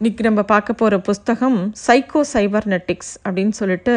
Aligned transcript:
இன்னைக்கு 0.00 0.24
நம்ம 0.24 0.42
பார்க்க 0.42 0.72
போகிற 0.72 0.98
புஸ்தகம் 1.00 1.72
சைக்கோ 1.86 2.20
சைபர்நெட்டிக்ஸ் 2.32 3.12
அப்படின்னு 3.24 3.48
சொல்லிட்டு 3.48 3.94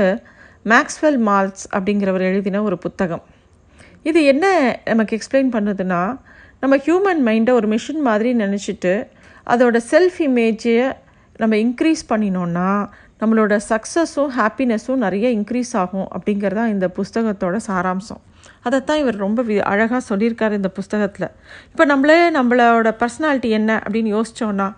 மேக்ஸ்வெல் 0.65 1.17
மால்ஸ் 1.27 1.63
அப்படிங்கிறவர் 1.75 2.23
எழுதின 2.27 2.61
ஒரு 2.61 2.77
புத்தகம். 2.77 3.23
இது 4.03 4.23
என்ன 4.25 4.45
நமக்கு 4.85 5.17
எக்ஸ்பிளைன் 5.17 5.49
பண்ணுதுன்னா 5.55 6.19
நம்ம 6.59 6.77
ஹியூமன் 6.77 7.21
மைண்டை 7.27 7.49
ஒரு 7.49 7.67
மிஷின் 7.67 8.01
மாதிரி 8.01 8.33
நினச்சிட்டு 8.35 8.93
அதோட 9.47 9.81
செல்ஃப் 9.91 10.19
இமேஜை 10.19 10.93
நம்ம 11.35 11.55
இன்க்ரீஸ் 11.55 12.07
பண்ணினோன்னா 12.09 12.87
நம்மளோட 13.21 13.59
சக்ஸஸும் 13.69 14.33
ஹாப்பினஸும் 14.39 15.03
நிறைய 15.05 15.29
இன்க்ரீஸ் 15.37 15.75
ஆகும் 15.83 16.07
அப்படிங்கிறது 16.17 16.67
இந்த 16.67 16.89
புஸ்தகத்தோட 16.97 17.57
சாராம்சம். 17.69 18.21
அதைத்தான் 18.63 18.97
இவர் 18.97 19.23
ரொம்ப 19.27 19.41
வி 19.43 19.57
அழகாக 19.57 20.15
சொல்லியிருக்காரு 20.15 20.51
இந்த 20.51 20.69
புஸ்தகத்தில். 20.69 21.31
இப்போ 21.71 21.85
நம்மளே 21.85 22.29
நம்மளோட 22.29 22.91
பர்சனாலிட்டி 23.01 23.49
என்ன 23.61 23.83
அப்படின்னு 23.85 24.21
யோசித்தோன்னா 24.21 24.75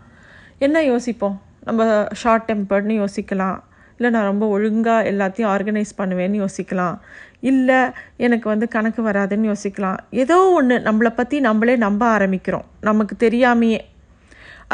என்ன 0.66 0.78
யோசிப்போம்? 0.84 1.42
நம்ம 1.64 1.82
ஷார்ட் 2.14 2.48
டெம்பர்ட்னு 2.50 2.96
யோசிக்கலாம். 3.02 3.60
இல்லை 3.96 4.10
நான் 4.16 4.30
ரொம்ப 4.32 4.46
ஒழுங்காக 4.48 5.12
எல்லாத்தையும் 5.12 5.52
ஆர்கனைஸ் 5.54 5.92
பண்ணுவேன்னு 5.98 6.38
யோசிக்கலாம். 6.44 6.96
இல்லை 7.40 7.80
எனக்கு 8.18 8.50
வந்து 8.50 8.68
கணக்கு 8.68 9.02
வராதுன்னு 9.08 9.50
யோசிக்கலாம். 9.52 9.98
ஏதோ 10.24 10.38
ஒன்று 10.50 10.78
நம்மளை 10.78 11.12
பற்றி 11.16 11.40
நம்மளே 11.40 11.76
நம்ப 11.76 12.04
ஆரம்பிக்கிறோம். 12.18 12.68
நமக்கு 12.82 13.16
தெரியாமையே 13.28 13.80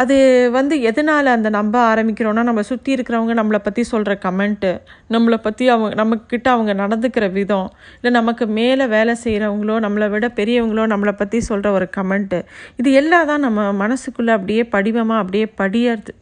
அது 0.02 0.16
வந்து 0.56 0.76
எதனால் 0.90 1.28
அந்த 1.36 1.50
நம்ப 1.58 1.76
ஆரம்பிக்கிறோன்னா 1.92 2.42
நம்ம 2.50 2.62
சுற்றி 2.70 2.90
இருக்கிறவங்க 2.96 3.34
நம்மளை 3.40 3.60
பற்றி 3.64 3.84
சொல்கிற 3.92 4.14
கமெண்ட்டு 4.26 4.72
நம்மளை 5.16 5.38
பற்றி 5.46 5.66
அவங்க 5.74 5.90
நம்மக்கிட்ட 6.02 6.48
அவங்க 6.56 6.74
நடந்துக்கிற 6.84 7.26
விதம் 7.38 7.70
இல்லை 7.98 8.12
நமக்கு 8.20 8.46
மேலே 8.60 8.86
வேலை 8.96 9.14
செய்கிறவங்களோ 9.24 9.76
நம்மளை 9.86 10.08
விட 10.14 10.28
பெரியவங்களோ 10.40 10.86
நம்மளை 10.94 11.14
பற்றி 11.22 11.40
சொல்கிற 11.50 11.72
ஒரு 11.78 11.88
கமெண்ட்டு 11.98 12.40
இது 12.82 12.92
எல்லாம் 13.02 13.30
தான் 13.32 13.46
நம்ம 13.48 13.66
மனசுக்குள்ளே 13.84 14.34
அப்படியே 14.38 14.66
படிவமாக 14.76 15.24
அப்படியே 15.24 15.48
படியறது. 15.62 16.14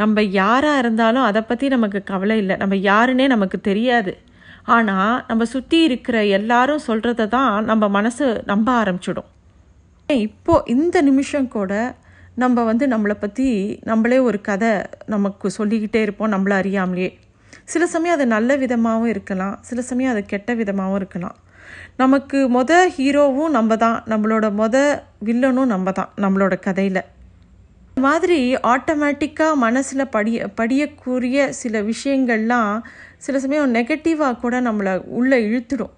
நம்ம 0.00 0.22
யாராக 0.40 0.80
இருந்தாலும் 0.82 1.26
அதை 1.30 1.42
பற்றி 1.42 1.66
நமக்கு 1.74 2.00
கவலை 2.12 2.36
இல்லை. 2.42 2.54
நம்ம 2.62 2.74
யாருன்னே 2.90 3.26
நமக்கு 3.34 3.58
தெரியாது. 3.70 4.12
ஆனால் 4.76 5.16
நம்ம 5.28 5.42
சுற்றி 5.54 5.78
இருக்கிற 5.88 6.16
எல்லாரும் 6.38 6.86
சொல்கிறத 6.88 7.28
தான் 7.36 7.52
நம்ம 7.70 7.84
மனசு 7.98 8.26
நம்ப 8.52 8.68
ஆரம்பிச்சிடும். 8.82 9.28
இப்போது 10.08 10.66
இந்த 10.76 10.96
நிமிஷம் 11.10 11.48
கூட 11.56 11.72
நம்ம 12.42 12.62
வந்து 12.64 12.84
நம்மளை 12.92 13.16
பற்றி 13.20 13.48
நம்மளே 13.90 14.18
ஒரு 14.28 14.38
கதை 14.40 14.72
நமக்கு 15.06 15.46
சொல்லிக்கிட்டே 15.58 16.00
இருப்போம் 16.02 16.32
நம்மளை 16.34 16.54
அறியாமலே 16.62 17.08
சில 17.72 17.82
சமயம் 17.86 18.16
அது 18.16 18.26
நல்ல 18.26 18.56
விதமாகவும் 18.62 19.10
இருக்கலாம் 19.12 19.54
சில 19.68 19.82
சமயம் 19.82 20.12
அது 20.12 20.22
கெட்ட 20.32 20.54
விதமாகவும் 20.54 20.98
இருக்கலாம். 21.00 21.36
நமக்கு 21.96 22.38
மொத 22.56 22.72
ஹீரோவும் 22.96 23.52
நம்ம 23.56 23.76
தான் 23.76 23.98
நம்மளோட 24.12 24.46
மொத 24.60 24.76
வில்லனும் 25.26 25.70
நம்ம 25.74 25.92
தான் 25.92 26.10
நம்மளோட 26.24 26.54
கதையில். 26.66 27.02
இந்த 27.88 28.02
மாதிரி 28.06 28.38
ஆட்டோமேட்டிக்காக 28.72 29.60
மனசில் 29.64 30.12
படிய 30.16 30.48
படியக்கூடிய 30.60 31.46
சில 31.60 31.82
விஷயங்கள்லாம் 31.92 32.72
சில 33.26 33.38
சமயம் 33.44 33.74
நெகட்டிவாக 33.74 34.38
கூட 34.42 34.54
நம்மளை 34.68 34.94
உள்ளே 35.18 35.38
இழுத்துடும். 35.48 35.94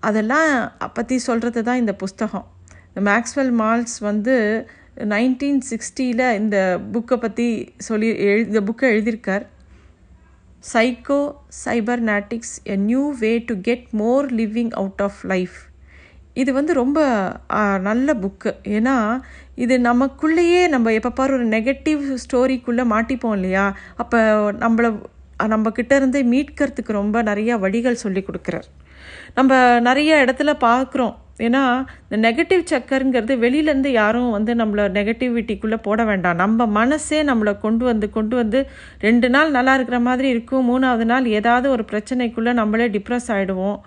அதெல்லாம் 0.00 0.50
பற்றி 0.98 1.18
சொல்கிறது 1.28 1.60
தான் 1.68 1.82
இந்த 1.82 1.94
புஸ்தகம். 2.04 2.46
மேக்ஸ்வெல் 3.08 3.54
மால்ஸ் 3.60 3.98
வந்து 4.10 4.36
நைன்டீன் 4.96 5.60
சிக்ஸ்டியில் 5.70 6.26
இந்த 6.40 6.56
புக்கை 6.92 7.16
பற்றி 7.16 7.46
சொல்லி 7.86 8.08
எழு 8.26 8.42
இந்த 8.46 8.60
புக்கை 8.68 8.86
எழுதியிருக்கார். 8.94 9.44
Psycho 10.72 11.20
cybernetics 11.64 12.54
a 12.64 12.76
new 12.90 13.04
way 13.22 13.32
to 13.48 13.54
get 13.60 13.86
more 14.02 14.26
living 14.34 14.70
out 14.80 15.02
of 15.06 15.20
life 15.32 15.56
இது 16.42 16.50
வந்து 16.52 16.72
ரொம்ப 16.80 16.98
நல்ல 17.88 18.14
புக்கு. 18.22 18.52
ஏன்னா 18.76 18.94
இது 19.64 19.74
நமக்குள்ளேயே 19.78 20.62
நம்ம 20.68 20.92
எப்போ 20.98 21.10
பாரு 21.10 21.34
ஒரு 21.38 21.46
நெகட்டிவ் 21.48 22.02
ஸ்டோரிக்குள்ளே 22.22 22.84
மாட்டிப்போம் 22.94 23.36
இல்லையா? 23.38 23.66
அப்போ 24.02 24.18
நம்மளை 24.64 24.90
நம்ம 25.52 25.70
கிட்டேருந்து 25.76 26.20
மீட்கிறதுக்கு 26.32 26.92
ரொம்ப 27.00 27.22
நிறையா 27.22 27.54
வழிகள் 27.58 28.02
சொல்லி 28.04 28.24
கொடுக்குறார். 28.26 28.68
நம்ம 29.34 29.80
நிறைய 29.80 30.24
இடத்துல 30.24 30.50
பார்க்குறோம். 30.66 31.14
ஏன்னா 31.38 31.62
இந்த 32.02 32.16
நெகட்டிவ் 32.24 32.62
சக்கருங்கிறது 32.72 33.34
வெளியிலேருந்து 33.44 33.90
யாரும் 34.00 34.28
வந்து 34.34 34.52
நம்மளை 34.60 34.84
நெகட்டிவிட்டிக்குள்ளே 34.96 35.78
போட 35.86 36.00
வேண்டாம். 36.10 36.38
நம்ம 36.42 36.66
மனசே 36.78 37.20
நம்மளை 37.30 37.52
கொண்டு 37.64 37.84
வந்து 37.90 38.06
கொண்டு 38.16 38.34
வந்து 38.40 38.60
ரெண்டு 39.06 39.28
நாள் 39.34 39.50
நல்லா 39.56 39.74
இருக்கிற 39.78 40.00
மாதிரி 40.08 40.28
இருக்கும். 40.34 40.68
மூணாவது 40.70 41.06
நாள் 41.12 41.26
ஏதாவது 41.38 41.68
ஒரு 41.74 41.84
பிரச்சனைக்குள்ளே 41.92 42.54
நம்மளே 42.60 42.88
டிப்ரெஸ் 42.96 43.28
ஆகிடுவோம் 43.36 43.78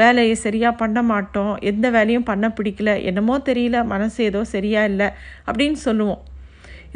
வேலையை 0.00 0.34
சரியாக 0.44 0.80
பண்ண 0.82 0.98
மாட்டோம். 1.12 1.54
எந்த 1.72 1.86
வேலையும் 1.96 2.28
பண்ண 2.30 2.46
பிடிக்கல. 2.58 2.90
என்னமோ 3.10 3.36
தெரியல. 3.50 3.84
மனசு 3.94 4.18
ஏதோ 4.30 4.42
சரியாக 4.54 4.90
இல்லை 4.92 5.10
அப்படின்னு 5.48 5.80
சொல்லுவோம். 5.88 6.22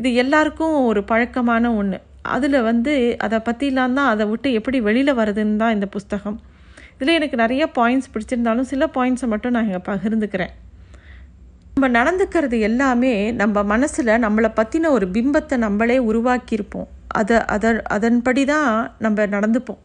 இது 0.00 0.10
எல்லாருக்கும் 0.14 0.76
ஒரு 0.90 1.00
பழக்கமான 1.04 1.74
ஒன்று 1.80 1.98
அதில் 2.34 2.60
வந்து 2.62 2.92
அதை 3.24 3.38
பற்றிலாம் 3.46 3.96
தான் 3.98 4.10
அதை 4.12 4.24
விட்டு 4.30 4.48
எப்படி 4.58 4.80
வெளியில் 4.86 5.18
வருதுன்னு 5.20 5.56
தான் 5.56 5.74
இந்த 5.76 5.86
புஸ்தகம். 5.86 6.38
இதில் 7.00 7.16
எனக்கு 7.18 7.36
நிறைய 7.42 7.62
பாயிண்ட்ஸ் 7.76 8.10
பிடிச்சிருந்தாலும் 8.14 8.70
சில 8.70 8.86
பாயிண்ட்ஸை 8.94 9.26
மட்டும் 9.32 9.54
நான் 9.56 9.68
இங்கே 9.68 9.82
பகிர்ந்துக்கிறேன். 9.90 10.52
நம்ம 11.74 11.88
நடந்துக்கிறது 11.98 12.56
எல்லாமே 12.68 13.12
நம்ம 13.42 13.62
மனசில் 13.72 14.10
நம்மளை 14.24 14.48
பற்றின 14.58 14.90
ஒரு 14.96 15.06
பிம்பத்தை 15.14 15.56
நம்மளே 15.66 15.96
உருவாக்கியிருப்போம். 16.10 16.88
அதை 17.20 17.36
அதை 17.54 17.70
அதன்படி 17.96 18.42
தான் 18.44 18.68
நம்ம 19.04 19.26
நடந்துப்போம். 19.36 19.80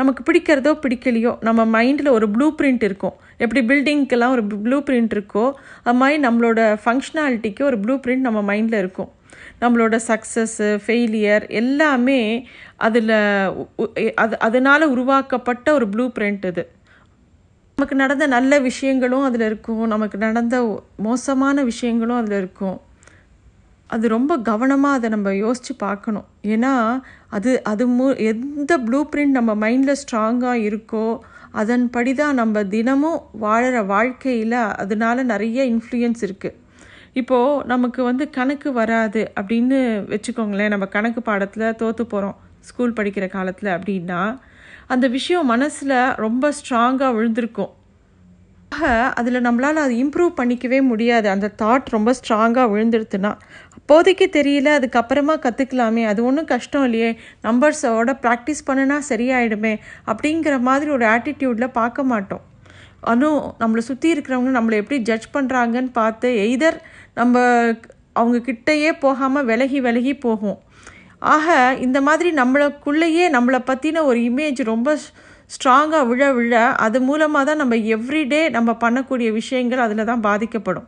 நமக்கு 0.00 0.22
பிடிக்கிறதோ 0.28 0.70
பிடிக்கலையோ 0.84 1.32
நம்ம 1.48 1.64
மைண்டில் 1.74 2.14
ஒரு 2.18 2.26
ப்ளூ 2.34 2.46
பிரிண்ட் 2.58 2.84
இருக்கும். 2.88 3.16
எப்படி 3.42 3.60
பில்டிங்க்கெல்லாம் 3.70 4.34
ஒரு 4.36 4.44
ப்ளூ 4.64 4.78
பிரிண்ட் 4.88 5.12
இருக்கோ 5.16 5.44
அது 5.84 5.98
மாதிரி 6.00 6.22
நம்மளோட 6.26 6.60
ஃபங்க்ஷனாலிட்டிக்கு 6.84 7.62
ஒரு 7.70 7.78
ப்ளூ 7.84 7.96
பிரிண்ட் 8.04 8.26
நம்ம 8.28 8.40
மைண்டில் 8.50 8.80
இருக்கும். 8.84 9.10
நம்மளோட 9.62 9.96
சக்ஸஸ்ஸு 10.08 10.68
ஃபெயிலியர் 10.84 11.44
எல்லாமே 11.60 12.20
அதில் 12.86 13.12
அது 14.22 14.34
அதனால் 14.46 14.92
உருவாக்கப்பட்ட 14.94 15.66
ஒரு 15.78 15.86
ப்ளூ 15.92 16.06
பிரிண்ட் 16.16 16.46
இது. 16.52 16.64
நமக்கு 17.78 17.96
நடந்த 18.02 18.24
நல்ல 18.36 18.52
விஷயங்களும் 18.68 19.26
அதில் 19.28 19.46
இருக்கும். 19.50 19.84
நமக்கு 19.94 20.16
நடந்த 20.26 20.56
மோசமான 21.08 21.64
விஷயங்களும் 21.70 22.20
அதில் 22.22 22.38
இருக்கும். 22.42 22.76
அது 23.90 24.04
ரொம்ப 24.16 24.32
கவனமாக 24.50 24.98
அதை 24.98 25.08
நம்ம 25.14 25.32
யோசித்து 25.44 25.74
பார்க்கணும். 25.86 26.26
ஏன்னா 26.54 26.72
அது 27.36 27.50
அது 27.72 27.84
மு 27.96 28.06
எந்த 28.32 28.72
ப்ளூ 28.86 29.00
பிரிண்ட் 29.12 29.38
நம்ம 29.38 29.54
மைண்டில் 29.64 30.00
ஸ்ட்ராங்காக 30.02 30.64
இருக்கோ 30.68 31.06
அதன்படி 31.62 32.12
தான் 32.20 32.38
நம்ம 32.40 32.62
தினமும் 32.74 33.18
வாழற 33.42 33.78
வாழ்க்கையில் 33.94 34.58
அதனால 34.82 35.16
நிறைய 35.32 35.64
இன்ஃப்ளூயன்ஸ் 35.74 36.22
இருக்குது 36.26 36.56
இப்போது 37.14 37.66
நமக்கு 37.66 38.00
வந்து 38.04 38.24
கணக்கு 38.30 38.72
வராது 38.72 39.20
அப்படின்னு 39.40 39.78
வச்சுக்கோங்களேன். 40.12 40.72
நம்ம 40.74 40.86
கணக்கு 40.86 41.22
பாடத்தில் 41.22 41.74
தோற்று 41.74 42.06
போகிறோம் 42.06 42.36
ஸ்கூல் 42.60 42.92
படிக்கிற 42.92 43.28
காலத்தில் 43.28 43.70
அப்படின்னா 43.70 44.20
அந்த 44.86 45.06
விஷயம் 45.08 45.46
மனசில் 45.46 45.96
ரொம்ப 46.24 46.52
ஸ்ட்ராங்காக 46.58 47.14
விழுந்திருக்கும். 47.14 47.72
ஆக 48.68 48.86
அதில் 49.18 49.44
நம்மளால் 49.46 49.82
அது 49.84 49.94
இம்ப்ரூவ் 49.94 50.32
பண்ணிக்கவே 50.40 50.82
முடியாது. 50.82 51.28
அந்த 51.28 51.50
தாட் 51.62 51.92
ரொம்ப 51.96 52.14
ஸ்ட்ராங்காக 52.20 52.70
விழுந்துடுத்துன்னா 52.72 53.32
அப்போதைக்கு 53.76 54.26
தெரியல 54.32 54.68
அதுக்கப்புறமா 54.78 55.34
கற்றுக்கலாமே 55.46 56.04
அது 56.06 56.24
ஒன்றும் 56.24 56.50
கஷ்டம் 56.52 56.84
இல்லையே. 56.84 57.10
நம்பர்ஸோட 57.42 58.12
ப்ராக்டிஸ் 58.24 58.66
பண்ணுனா 58.66 58.98
சரியாயிடுமே 59.08 59.74
அப்படிங்கிற 60.06 60.60
மாதிரி 60.60 60.90
ஒரு 60.90 61.06
ஆட்டிடியூடில் 61.06 61.76
பார்க்க 61.80 62.10
மாட்டோம். 62.12 62.44
அதுவும் 63.12 63.42
நம்மளை 63.62 63.82
சுற்றி 63.88 64.08
இருக்கிறவங்க 64.14 64.52
நம்மளை 64.58 64.76
எப்படி 64.82 64.98
ஜட்ஜ் 65.08 65.28
பண்ணுறாங்கன்னு 65.34 65.92
பார்த்து 66.00 66.28
எய்தர் 66.44 66.78
நம்ம 67.18 67.42
அவங்க 68.20 68.38
கிட்டேயே 68.48 68.90
போகாமல் 69.04 69.46
விலகி 69.50 69.78
விலகி 69.86 70.14
போகும். 70.26 70.58
ஆக 71.34 71.48
இந்த 71.86 71.98
மாதிரி 72.08 72.30
நம்மளுக்குள்ளேயே 72.40 73.24
நம்மளை 73.36 73.60
பற்றின 73.70 74.02
ஒரு 74.10 74.18
இமேஜ் 74.30 74.60
ரொம்ப 74.72 74.96
ஸ்ட்ராங்காக 75.54 76.08
விழ 76.10 76.24
விழ 76.38 76.54
அது 76.86 76.98
மூலமாக 77.08 77.44
தான் 77.48 77.60
நம்ம 77.62 77.76
எவ்ரிடே 77.96 78.42
நம்ம 78.56 78.70
பண்ணக்கூடிய 78.84 79.28
விஷயங்கள் 79.40 79.84
அதில் 79.86 80.08
தான் 80.10 80.26
பாதிக்கப்படும். 80.28 80.86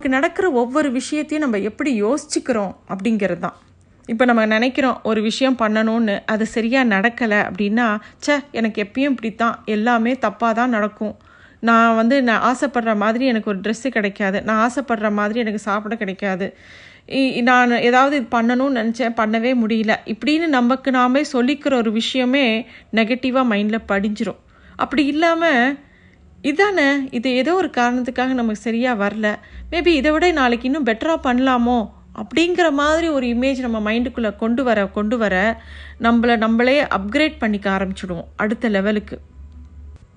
நடக்கிற 0.00 0.46
ஒவ்வொரு 0.62 0.88
விஷயத்தையும் 0.98 1.44
நம்ம 1.44 1.60
எப்படி 1.70 1.92
யோசிச்சுக்கிறோம் 2.04 2.74
அப்படிங்கிறது 2.92 3.42
தான். 3.46 3.56
இப்போ 4.08 4.24
நம்ம 4.24 4.42
நினைக்கிறோம் 4.46 4.98
ஒரு 5.10 5.20
விஷயம் 5.28 5.56
பண்ணணும்னு 5.60 6.14
அது 6.32 6.44
சரியாக 6.46 6.90
நடக்கலை 6.94 7.38
அப்படின்னா 7.48 7.86
சே 8.24 8.34
எனக்கு 8.58 8.78
எப்பயும் 8.84 9.14
இப்படித்தான் 9.14 9.56
எல்லாமே 9.76 10.12
தப்பாக 10.26 10.52
தான் 10.58 10.74
நடக்கும். 10.76 11.14
நான் 11.68 11.96
வந்து 11.96 12.16
நான் 12.28 12.44
ஆசைப்படுற 12.50 12.92
மாதிரி 12.96 13.24
எனக்கு 13.32 13.50
ஒரு 13.52 13.60
ட்ரெஸ்ஸு 13.64 13.88
கிடைக்காது. 13.96 14.38
நான் 14.48 14.60
ஆசைப்படுற 14.66 15.08
மாதிரி 15.20 15.38
எனக்கு 15.44 15.60
சாப்பிட 15.68 15.94
கிடைக்காது. 16.02 16.46
நான் 17.48 17.72
ஏதாவது 17.88 18.14
இது 18.20 18.26
பண்ணணும்னு 18.36 18.78
நினச்சேன் 18.80 19.18
பண்ணவே 19.20 19.52
முடியல. 19.62 19.92
இப்படின்னு 20.12 20.46
நமக்கு 20.58 20.90
நாமே 20.98 21.22
சொல்லிக்கிற 21.34 21.74
ஒரு 21.82 21.92
விஷயமே 22.00 22.46
நெகட்டிவாக 22.98 23.50
மைண்டில் 23.52 23.88
படிஞ்சிரும். 23.92 24.40
அப்படி 24.76 25.04
இல்லாமல் 25.14 25.76
இதானே 26.50 26.88
இது 27.18 27.28
ஏதோ 27.42 27.52
ஒரு 27.60 27.70
காரணத்துக்காக 27.76 28.32
நமக்கு 28.40 28.66
சரியாக 28.68 29.00
வரல. 29.04 29.28
மேபி 29.70 29.92
இதை 30.00 30.10
விட 30.14 30.26
நாளைக்கு 30.40 30.66
இன்னும் 30.70 30.88
பெட்டராக 30.90 31.26
பண்ணலாமோ? 31.28 31.78
அப்படிங்கிற 32.16 32.72
மாதிரி 32.72 33.08
ஒரு 33.08 33.26
இமேஜ் 33.26 33.58
நம்ம 33.58 33.92
மைண்டுக்குள்ளே 33.92 34.36
கொண்டு 34.36 34.64
வர 34.64 34.86
கொண்டு 34.86 35.18
வர 35.18 35.62
நம்மளை 36.00 36.36
நம்மளே 36.36 36.82
அப்கிரேட் 36.82 37.38
பண்ணிக்க 37.38 37.70
ஆரம்பிச்சிடுவோம் 37.70 38.28
அடுத்த 38.36 38.68
லெவலுக்கு 38.68 39.20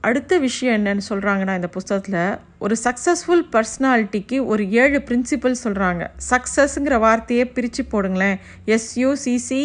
அடுத்த 0.01 0.37
விஷயம் 0.37 0.85
என்னன்னு 0.85 0.99
சொல்கிறாங்கன்னா 1.09 1.55
இந்த 1.55 1.67
புஸ்தகத்தில் 1.67 2.37
ஒரு 2.59 2.75
சக்ஸஸ்ஃபுல் 2.83 3.43
பர்சனாலிட்டிக்கு 3.51 4.45
ஒரு 4.45 4.71
ஏழு 4.71 5.01
பிரின்சிபல் 5.05 5.55
சொல்கிறாங்க 5.63 6.07
சக்ஸஸ்ங்கிற 6.29 6.99
வார்த்தையே 6.99 7.45
பிரித்து 7.47 7.85
போடுங்களேன். 7.91 8.37
எஸ்யூசிசி 8.65 9.61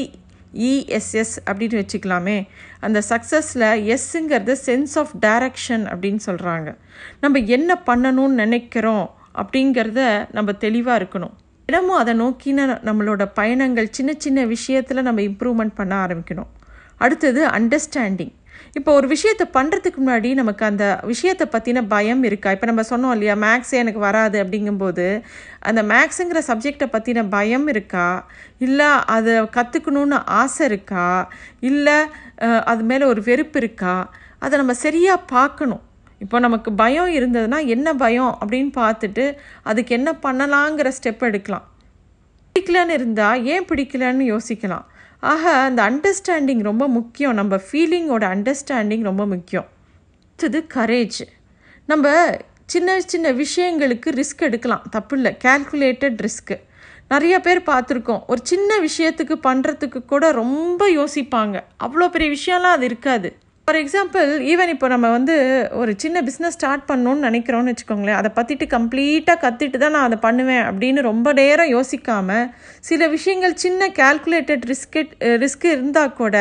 இஎஸ்எஸ் 0.54 1.37
அப்படின்னு 1.50 1.78
வச்சுக்கலாமே. 1.82 2.46
அந்த 2.80 3.02
சக்ஸஸில் 3.08 3.69
எஸ்ஸுங்கிறது 3.92 4.56
சென்ஸ் 4.66 4.94
ஆஃப் 4.94 5.14
டைரக்ஷன் 5.26 5.84
அப்படின்னு 5.92 6.19
சொல்கிறாங்க 6.26 6.76
நம்ம 7.20 7.38
என்ன 7.38 7.80
பண்ணணும்னு 7.87 8.40
நினைக்கிறோம் 8.42 9.06
அப்படிங்கிறத 9.34 10.26
நம்ம 10.32 10.52
தெளிவாக 10.52 11.04
இருக்கணும். 11.04 11.34
இடமும் 11.69 11.99
அதை 12.02 12.12
நோக்கின 12.20 12.66
நம்மளோட 12.88 13.22
பயணங்கள் 13.38 13.94
சின்ன 13.96 14.11
சின்ன 14.25 14.46
விஷயத்தில் 14.55 15.06
நம்ம 15.08 15.22
இம்ப்ரூவ்மெண்ட் 15.31 15.78
பண்ண 15.81 15.94
ஆரம்பிக்கணும். 16.06 16.50
அடுத்தது 17.05 17.40
அண்டர்ஸ்டாண்டிங் 17.58 18.34
இப்போ 18.78 18.90
ஒரு 18.99 19.06
விஷயத்தை 19.12 19.44
பண்ணுறதுக்கு 19.56 19.99
முன்னாடி 20.02 20.28
நமக்கு 20.40 20.62
அந்த 20.69 20.84
விஷயத்தை 21.11 21.46
பற்றின 21.52 21.82
பயம் 21.93 22.22
இருக்கா? 22.28 22.49
இப்போ 22.56 22.66
நம்ம 22.70 22.82
சொன்னோம் 22.90 23.14
இல்லையா 23.16 23.34
மேக்ஸே 23.44 23.76
எனக்கு 23.82 24.00
வராது 24.06 24.37
அப்படிங்கும்போது 24.44 25.06
அந்த 25.69 25.81
மேக்ஸுங்கிற 25.93 26.40
சப்ஜெக்டை 26.50 26.88
பற்றின 26.94 27.25
பயம் 27.37 27.66
இருக்கா? 27.72 28.06
இல்லை 28.66 28.90
அதை 29.16 29.34
கற்றுக்கணுன்னு 29.56 30.19
ஆசை 30.40 30.64
இருக்கா? 30.70 31.06
இல்லை 31.70 31.99
அது 32.72 32.84
மேலே 32.90 33.06
ஒரு 33.12 33.22
வெறுப்பு 33.31 33.58
இருக்கா? 33.62 33.96
அதை 34.44 34.55
நம்ம 34.62 34.76
சரியாக 34.87 35.26
பார்க்கணும். 35.34 35.84
இப்போ 36.25 36.38
நமக்கு 36.44 36.71
பயம் 36.73 37.11
இருந்ததுன்னா 37.19 37.59
என்ன 37.75 37.88
பயம் 38.03 38.32
அப்படின்னு 38.41 38.73
பார்த்துட்டு 38.81 39.25
அதுக்கு 39.62 39.94
என்ன 39.99 40.11
பண்ணலாங்கிற 40.23 40.88
ஸ்டெப் 40.99 41.23
எடுக்கலாம். 41.29 41.65
பிடிக்கலன்னு 42.53 42.97
இருந்தால் 42.99 43.44
ஏன் 43.53 43.67
பிடிக்கலன்னு 43.71 44.25
யோசிக்கலாம். 44.32 44.85
ஆக 45.32 45.53
அந்த 45.69 45.81
அண்டர்ஸ்டாண்டிங் 45.91 46.62
ரொம்ப 46.71 46.85
முக்கியம். 46.88 47.35
நம்ம 47.35 47.56
ஃபீலிங்கோட 47.67 48.25
அண்டர்ஸ்டாண்டிங் 48.35 49.05
ரொம்ப 49.11 49.25
முக்கியம். 49.26 49.69
அடுத்தது 50.25 50.61
கரேஜ் 50.75 51.23
நம்ம 51.87 52.12
சின்ன 52.73 53.00
சின்ன 53.12 53.32
விஷயங்களுக்கு 53.43 54.09
ரிஸ்க் 54.21 54.44
எடுக்கலாம். 54.49 54.85
தப்பு 54.91 55.17
இல்லை 55.17 55.32
கேல்குலேட்டட் 55.44 56.23
ரிஸ்க்கு 56.26 56.56
நிறைய 57.09 57.35
பேர் 57.41 57.61
பார்த்துருக்கோம். 57.71 58.23
ஒரு 58.26 58.41
சின்ன 58.43 58.71
விஷயத்துக்கு 58.88 59.35
பண்ணுறதுக்கு 59.49 60.00
கூட 60.12 60.25
ரொம்ப 60.32 60.88
யோசிப்பாங்க. 60.99 61.56
அவ்வளோ 61.85 62.06
பெரிய 62.15 62.29
விஷயம்லாம் 62.37 62.76
அது 62.76 62.85
இருக்காது. 62.85 63.31
ஃபார் 63.66 63.78
எக்ஸாம்பிள் 63.82 64.31
ஈவன் 64.52 64.70
இப்போ 64.72 64.87
நம்ம 64.88 65.11
வந்து 65.11 65.34
ஒரு 65.72 65.93
சின்ன 66.02 66.20
பிஸ்னஸ் 66.22 66.56
ஸ்டார்ட் 66.56 66.82
பண்ணணும்னு 66.88 67.26
நினைக்கிறோன்னு 67.28 67.72
வச்சுக்கோங்களேன் 67.72 68.19
அதை 68.19 68.31
பற்றிட்டு 68.38 68.66
கம்ப்ளீட்டாக 68.75 69.38
கற்றுட்டு 69.44 69.78
தான் 69.78 69.94
நான் 69.96 70.08
அதை 70.08 70.19
பண்ணுவேன் 70.26 70.64
அப்படின்னு 70.70 71.00
ரொம்ப 71.08 71.32
நேரம் 71.32 71.70
யோசிக்காமல் 71.70 72.50
சில 72.81 73.08
விஷயங்கள் 73.08 73.55
சின்ன 73.55 73.88
கேல்குலேட்டட் 74.00 74.64
ரிஸ்கெட் 74.72 75.12
ரிஸ்க் 75.44 75.66
இருந்தால் 75.72 76.14
கூட 76.20 76.37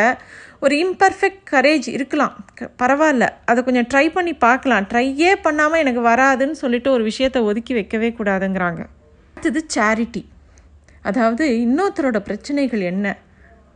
ஒரு 0.60 0.76
இம்பர்ஃபெக்ட் 0.86 1.42
கரேஜ் 1.52 1.88
இருக்கலாம். 1.96 2.36
பரவாயில்ல. 2.82 3.26
அதை 3.46 3.60
கொஞ்சம் 3.64 3.88
ட்ரை 3.94 4.06
பண்ணி 4.14 4.34
பார்க்கலாம். 4.46 4.86
ட்ரையே 4.92 5.34
பண்ணாமல் 5.42 5.82
எனக்கு 5.86 6.04
வராதுன்னு 6.12 6.58
சொல்லிட்டு 6.64 6.92
ஒரு 6.92 7.04
விஷயத்தை 7.04 7.42
ஒதுக்கி 7.52 7.74
வைக்கவே 7.74 8.10
கூடாதுங்கிறாங்க. 8.20 8.82
அடுத்தது 9.38 9.62
சேரிட்டி 9.76 10.24
அதாவது 11.02 11.46
இன்னொருத்தரோட 11.66 12.20
பிரச்சனைகள் 12.30 12.84
என்ன? 12.92 13.08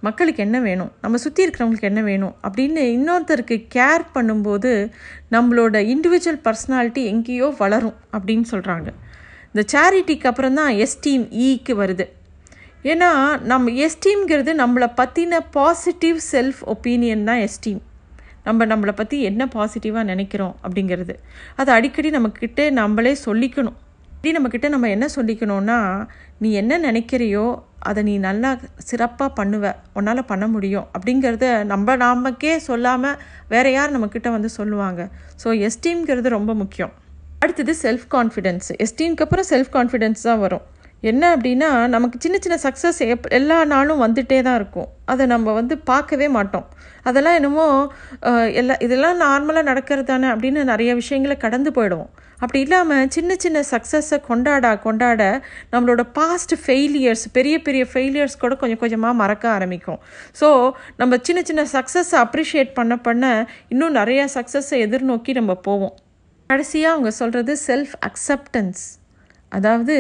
மக்களுக்கு 0.06 0.42
என்ன 0.46 0.58
வேணும்? 0.60 0.92
நம்ம 1.02 1.18
சுற்றி 1.18 1.42
இருக்கிறவங்களுக்கு 1.46 1.90
என்ன 1.90 2.02
வேணும்? 2.02 2.34
அப்படின்னு 2.48 2.82
இன்னொருத்தருக்கு 2.96 3.56
கேர் 3.76 4.04
பண்ணும்போது 4.16 4.72
நம்மளோட 5.36 5.76
இண்டிவிஜுவல் 5.94 6.42
பர்சனாலிட்டி 6.48 7.04
எங்கேயோ 7.14 7.48
வளரும் 7.62 7.98
அப்படின்னு 8.16 8.46
சொல்கிறாங்க 8.52 8.90
இந்த 9.52 9.64
சேரிட்டிக்கு 9.74 10.30
அப்புறம் 10.32 10.58
தான் 10.60 10.72
எஸ்டீம் 10.86 11.26
ஈக்கு 11.48 11.74
e 11.74 11.80
வருது. 11.82 12.06
ஏன்னா 12.84 13.10
நம்ம 13.52 13.72
எஸ்டீம்ங்கிறது 13.86 14.52
நம்மளை 14.64 14.90
பற்றின 15.00 15.40
பாசிட்டிவ் 15.58 16.18
செல்ஃப் 16.32 16.62
ஒப்பீனியன் 16.74 17.24
தான் 17.30 17.42
எஸ்டீம் 17.48 17.82
நம்ம 18.48 18.66
நம்மளை 18.66 18.94
பற்றி 18.96 19.18
என்ன 19.30 19.44
பாசிட்டிவாக 19.56 20.04
நினைக்கிறோம் 20.04 20.56
அப்படிங்கிறது. 20.64 21.16
அதை 21.56 21.72
அடிக்கடி 21.78 22.10
நம்மக்கிட்டே 22.10 22.66
நம்மளே 22.82 23.14
சொல்லிக்கணும். 23.26 23.78
இப்படி 24.18 24.32
நம்மக்கிட்ட 24.36 24.68
நம்ம 24.74 24.88
என்ன 24.94 25.06
சொல்லிக்கணும்னா 25.16 25.80
நீ 26.44 26.50
என்ன 26.62 26.78
நினைக்கிறியோ 26.86 27.44
அதை 27.90 28.02
நீ 28.08 28.14
நல்லா 28.26 28.50
சிறப்பாக 28.90 29.30
பண்ணுவ. 29.40 29.66
உன்னால் 29.98 30.22
பண்ண 30.32 30.46
முடியும். 30.54 30.86
அப்படிங்கிறத 30.96 31.48
நம்ம 31.72 31.96
நாமக்கே 32.04 32.54
சொல்லாமல் 32.70 33.20
வேறு 33.54 33.72
யார் 33.76 33.94
நம்மக்கிட்ட 33.96 34.30
வந்து 34.36 34.50
சொல்லுவாங்க. 34.56 35.02
ஸோ 35.44 35.48
எஸ்டீம்ங்கிறது 35.68 36.30
ரொம்ப 36.38 36.54
முக்கியம். 36.62 36.94
அடுத்தது 37.44 37.74
செல்ஃப் 37.84 38.08
கான்ஃபிடென்ஸ் 38.16 38.70
எஸ்டீம்க்கு 38.86 39.26
அப்புறம் 39.26 39.48
செல்ஃப் 39.52 39.72
கான்ஃபிடென்ஸ் 39.78 40.28
தான் 40.30 40.42
வரும். 40.46 40.66
என்ன 41.10 41.24
அப்படின்னா 41.36 41.72
நமக்கு 41.96 42.18
சின்ன 42.24 42.38
சின்ன 42.44 42.56
சக்ஸஸ் 42.68 43.00
எப் 43.14 43.28
எல்லா 43.38 43.58
நாளும் 43.74 44.04
வந்துகிட்டே 44.06 44.40
தான் 44.48 44.58
இருக்கும். 44.60 44.88
அதை 45.12 45.24
நம்ம 45.34 45.54
வந்து 45.60 45.76
பார்க்கவே 45.92 46.28
மாட்டோம். 46.38 46.66
அதெல்லாம் 47.10 47.38
என்னமோ 47.40 47.66
எல்லா 48.62 48.76
இதெல்லாம் 48.86 49.20
நார்மலாக 49.26 49.70
நடக்கிறது 49.72 50.10
தானே 50.14 50.30
அப்படின்னு 50.34 50.64
நிறைய 50.72 50.94
விஷயங்களை 51.02 51.38
கடந்து 51.46 51.72
போயிடுவோம். 51.78 52.12
அப்படி 52.42 52.60
இல்லாமல் 52.66 53.08
சின்ன 53.16 53.36
சின்ன 53.44 53.60
சக்ஸஸை 53.72 54.18
கொண்டாட 54.28 54.74
கொண்டாட 54.86 55.22
நம்மளோட 55.72 56.02
பாஸ்ட் 56.18 56.54
ஃபெயிலியர்ஸ் 56.64 57.26
பெரிய 57.38 57.56
பெரிய 57.62 57.84
ஃபெயிலியர்ஸ் 57.92 58.42
கூட 58.44 58.56
கொஞ்சம் 58.56 58.82
கொஞ்சமாக 58.84 59.20
மறக்க 59.22 59.46
ஆரம்பிக்கும். 59.50 60.00
ஸோ 60.42 60.50
நம்ம 60.98 61.18
சின்ன 61.30 61.42
சின்ன 61.50 61.66
சக்ஸஸை 61.76 62.18
அப்ரிஷியேட் 62.26 62.72
பண்ண 62.74 62.98
பண்ண 63.08 63.26
இன்னும் 63.76 63.98
நிறையா 64.00 64.26
சக்ஸஸை 64.38 64.80
எதிர்நோக்கி 64.88 65.34
நம்ம 65.40 65.56
போவோம். 65.68 65.96
கடைசியாக 66.50 66.96
அவங்க 66.96 67.12
சொல்கிறது 67.22 67.54
செல்ஃப் 67.68 67.96
அக்செப்டன்ஸ் 68.10 68.84
அதாவது 69.52 69.96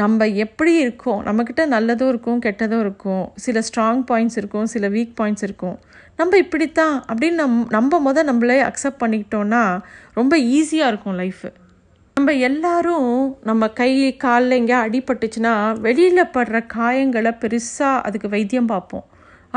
நம்ம 0.00 0.26
எப்படி 0.44 0.72
இருக்கோம்? 0.82 1.20
நம்மக்கிட்ட 1.26 1.62
நல்லதும் 1.66 2.10
இருக்கும் 2.12 2.42
கெட்டதும் 2.44 2.82
இருக்கும். 2.84 3.24
சில 3.44 3.62
ஸ்ட்ராங் 3.68 4.02
பாயிண்ட்ஸ் 4.10 4.38
இருக்கும் 4.40 4.68
சில 4.74 4.88
வீக் 4.88 5.14
பாயிண்ட்ஸ் 5.20 5.44
இருக்கும். 5.48 5.78
நம்ம 6.20 6.36
இப்படித்தான் 6.36 6.94
அப்படின்னு 7.10 7.40
நம் 7.42 7.56
நம்ம 7.76 8.00
முத 8.06 8.22
நம்மளே 8.22 8.58
அக்செப்ட் 8.68 9.02
பண்ணிக்கிட்டோன்னா 9.02 9.62
ரொம்ப 10.18 10.34
ஈஸியாக 10.58 10.90
இருக்கும் 10.92 11.18
லைஃபு 11.22 11.50
நம்ம 12.20 12.32
எல்லாரும் 12.46 13.12
நம்ம 13.48 13.64
கை 13.78 13.92
காலில் 14.22 14.56
எங்கேயா 14.56 14.78
அடிபட்டுச்சுன்னா 14.86 15.52
வெளியில் 15.84 16.20
படுற 16.34 16.58
காயங்களை 16.74 17.30
பெருசாக 17.42 18.02
அதுக்கு 18.06 18.28
வைத்தியம் 18.34 18.68
பார்ப்போம். 18.72 19.04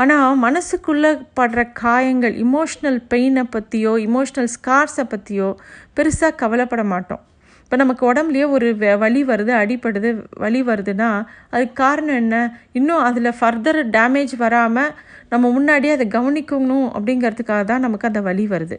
ஆனால் 0.02 0.38
மனசுக்குள்ளே 0.44 1.10
படுற 1.38 1.62
காயங்கள் 1.80 2.34
இமோஷ்னல் 2.44 2.98
பெயினை 3.10 3.44
பற்றியோ 3.56 3.92
இமோஷ்னல் 4.06 4.50
ஸ்கார்ஸை 4.54 5.04
பற்றியோ 5.12 5.50
பெருசாக 5.98 6.38
கவலைப்பட 6.42 6.84
மாட்டோம். 6.92 7.22
இப்போ 7.64 7.78
நமக்கு 7.82 8.06
உடம்புலையே 8.12 8.46
ஒரு 8.56 8.70
வலி 9.04 9.24
வருது 9.32 9.54
அடிப்படுது 9.62 10.12
வலி 10.44 10.62
வருதுன்னா 10.70 11.10
அதுக்கு 11.52 11.76
காரணம் 11.84 12.20
என்ன? 12.24 12.38
இன்னும் 12.80 13.04
அதில் 13.10 13.36
ஃபர்தர் 13.40 13.82
டேமேஜ் 13.98 14.34
வராமல் 14.46 14.92
நம்ம 15.34 15.44
முன்னாடியே 15.58 15.94
அதை 15.98 16.08
கவனிக்கணும் 16.18 16.88
அப்படிங்கிறதுக்காக 16.96 17.62
தான் 17.72 17.86
நமக்கு 17.88 18.10
அந்த 18.12 18.22
வலி 18.30 18.46
வருது. 18.56 18.78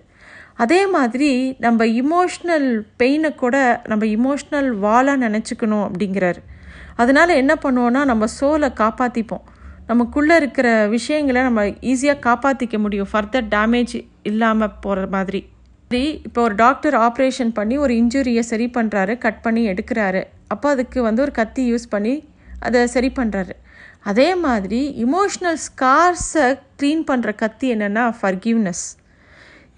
அதே 0.58 0.82
மாதிரி 0.88 1.32
நம்ம 1.60 1.86
இமோஷ்னல் 2.02 2.68
பெயினை 3.00 3.32
கூட 3.36 3.56
நம்ம 3.88 4.04
இமோஷ்னல் 4.18 4.70
வாலாக 4.86 5.24
நினச்சிக்கணும் 5.26 5.86
அப்படிங்கிறாரு. 5.88 6.42
அதனால் 6.96 7.40
என்ன 7.42 7.54
பண்ணுவோன்னா 7.64 8.02
நம்ம 8.12 8.28
சோலை 8.38 8.70
காப்பாற்றிப்போம் 8.82 9.44
நமக்குள்ளே 9.88 10.36
இருக்கிற 10.36 10.68
விஷயங்களை 10.88 11.42
நம்ம 11.44 11.64
ஈஸியாக 11.92 12.24
காப்பாற்றிக்க 12.28 12.78
முடியும். 12.80 13.10
ஃபர்தர் 13.12 13.50
டேமேஜ் 13.56 13.98
இல்லாமல் 14.30 14.78
போகிற 14.86 15.08
மாதிரி. 15.08 15.42
சரி 15.92 16.06
இப்போ 16.28 16.40
ஒரு 16.42 16.56
டாக்டர் 16.56 16.96
ஆப்ரேஷன் 17.08 17.52
பண்ணி 17.54 17.76
ஒரு 17.78 17.94
இன்ஜுரியை 18.02 18.44
சரி 18.52 18.68
பண்ணுறாரு 18.78 19.14
கட் 19.18 19.42
பண்ணி 19.42 19.64
எடுக்கிறாரு. 19.72 20.22
அப்போ 20.54 20.70
அதுக்கு 20.70 21.00
வந்து 21.02 21.22
ஒரு 21.22 21.34
கத்தி 21.42 21.64
யூஸ் 21.72 21.88
பண்ணி 21.90 22.16
அதை 22.60 22.82
சரி 22.96 23.10
பண்ணுறாரு 23.20 23.54
அதே 24.12 24.30
மாதிரி 24.46 24.80
இமோஷ்னல் 25.06 25.60
ஸ்கார்ஸை 25.68 26.48
க்ளீன் 26.80 27.04
பண்ணுற 27.12 27.30
கத்தி 27.36 27.68
என்னென்னா 27.76 28.04
ஃபர்கிவ்னஸ் 28.20 28.86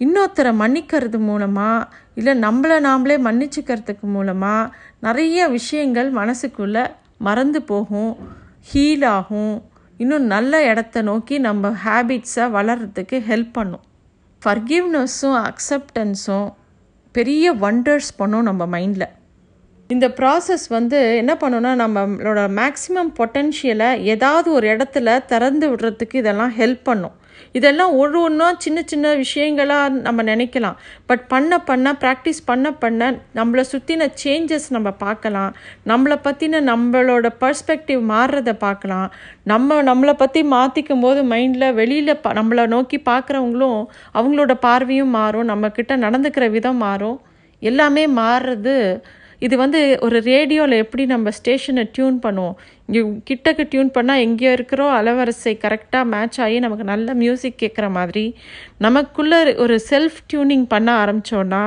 இன்னொருத்தரை 0.05 0.51
மன்னிக்கிறது 0.61 1.19
மூலமாக 1.29 1.87
இல்லை 2.19 2.33
நம்மளை 2.45 2.77
நாமளே 2.87 3.15
மன்னிச்சுக்கிறதுக்கு 3.27 4.07
மூலமாக 4.15 4.71
நிறைய 5.05 5.47
விஷயங்கள் 5.57 6.09
மனசுக்குள்ளே 6.19 6.83
மறந்து 7.27 7.59
போகும் 7.71 8.11
ஹீல் 8.71 9.05
ஆகும். 9.17 9.55
இன்னும் 9.99 10.25
நல்ல 10.33 10.53
இடத்த 10.71 11.01
நோக்கி 11.09 11.35
நம்ம 11.47 11.69
ஹேபிட்ஸை 11.83 12.45
வளர்கிறதுக்கு 12.57 13.19
ஹெல்ப் 13.29 13.53
பண்ணும். 13.57 13.83
ஃபர்கிவ்னஸும் 14.41 15.37
அக்செப்டன்ஸும் 15.49 16.49
பெரிய 17.15 17.53
வண்டர்ஸ் 17.63 18.11
பண்ணும் 18.17 18.47
நம்ம 18.49 18.65
மைண்டில் 18.73 19.07
இந்த 19.89 20.05
ப்ராசஸ் 20.17 20.65
வந்து 20.75 20.97
என்ன 21.21 21.33
பண்ணுன்னா 21.41 21.71
நம்மளோட 21.81 22.41
மேக்ஸிமம் 22.59 23.11
பொட்டென்ஷியலை 23.19 23.89
ஏதாவது 24.13 24.47
ஒரு 24.57 24.67
இடத்துல 24.73 25.15
திறந்து 25.31 25.65
விடுறதுக்கு 25.71 26.15
இதெல்லாம் 26.21 26.53
ஹெல்ப் 26.59 26.83
பண்ணும். 26.83 27.15
இதெல்லாம் 27.51 27.93
ஒரு 27.93 28.17
ஒன்றா 28.21 28.47
சின்ன 28.65 28.79
சின்ன 28.85 29.13
விஷயங்களாக 29.15 30.01
நம்ம 30.07 30.23
நினைக்கலாம். 30.23 30.77
பட் 31.09 31.23
பண்ண 31.27 31.59
பண்ண 31.69 31.93
ப்ராக்டிஸ் 32.03 32.41
பண்ண 32.45 32.71
பண்ண 32.83 33.11
நம்மளை 33.35 33.63
சுற்றின 33.71 34.09
சேஞ்சஸ் 34.23 34.67
நம்ம 34.69 34.91
பார்க்கலாம். 35.05 35.51
நம்மளை 35.85 36.17
பற்றின 36.27 36.61
நம்மளோட 36.71 37.27
பர்ஸ்பெக்டிவ் 37.43 38.01
மாறுறதை 38.13 38.55
பார்க்கலாம். 38.65 39.07
நம்ம 39.43 39.81
நம்மளை 39.83 40.13
பற்றி 40.13 40.43
மாற்றிக்கும் 40.55 41.03
போது 41.05 41.21
மைண்டில் 41.33 41.73
வெளியில் 41.73 42.21
ப 42.21 42.33
நம்மளை 42.33 42.65
நோக்கி 42.67 42.99
பார்க்குறவங்களும் 43.11 43.79
அவங்களோட 44.13 44.53
பார்வையும் 44.67 45.15
மாறும். 45.19 45.49
நம்மக்கிட்ட 45.53 45.95
நடந்துக்கிற 46.05 46.47
விதம் 46.49 46.81
மாறும். 46.87 47.17
எல்லாமே 47.61 48.03
மாறுறது 48.21 48.75
இது 49.39 49.57
வந்து 49.57 49.79
ஒரு 50.05 50.17
ரேடியோவில் 50.21 50.75
எப்படி 50.83 51.05
நம்ம 51.05 51.31
ஸ்டேஷனை 51.31 51.83
டியூன் 51.91 52.17
பண்ணுவோம்? 52.23 52.55
இங்கே 52.85 53.01
கிட்டக்கு 53.29 53.63
டியூன் 53.71 53.91
பண்ணால் 53.97 54.23
எங்கேயோ 54.25 54.51
இருக்கிறோ 54.51 54.85
அலவரிசை 55.01 55.53
கரெக்டாக 55.63 56.05
மேட்ச் 56.13 56.39
ஆகி 56.41 56.59
நமக்கு 56.59 56.85
நல்ல 56.93 57.13
மியூசிக் 57.13 57.59
கேட்குற 57.63 57.87
மாதிரி 57.89 58.25
நமக்குள்ளே 58.77 59.55
ஒரு 59.55 59.79
செல்ஃப் 59.89 60.19
டியூனிங் 60.33 60.65
பண்ண 60.73 60.89
ஆரம்பித்தோன்னா 61.05 61.63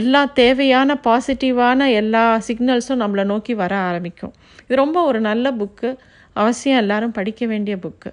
எல்லா 0.00 0.24
தேவையான 0.24 0.98
பாசிட்டிவான 1.04 1.90
எல்லா 1.92 2.24
சிக்னல்ஸும் 2.48 3.02
நம்மளை 3.04 3.24
நோக்கி 3.24 3.54
வர 3.54 3.72
ஆரம்பிக்கும். 3.88 4.34
இது 4.64 4.82
ரொம்ப 4.84 5.02
ஒரு 5.02 5.20
நல்ல 5.20 5.50
புக்கு 5.50 5.90
அவசியம் 6.32 6.78
எல்லாரும் 6.78 7.16
படிக்க 7.20 7.46
வேண்டிய 7.46 7.76
புக்கு 7.76 8.12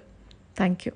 தேங்க்யூ 0.60 0.92